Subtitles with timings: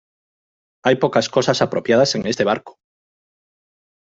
[0.83, 2.79] hay pocas cosas apropiadas en este barco.